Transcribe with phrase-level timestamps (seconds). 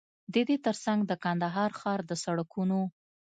[0.33, 2.81] ددې تر څنګ د کندهار ښار د سړکونو